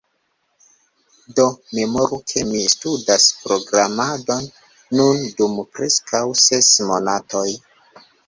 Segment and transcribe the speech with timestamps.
[1.39, 1.43] Do
[1.79, 4.49] memoru, ke mi studas programadon
[5.01, 7.47] nun dum preskaŭ ses monatoj.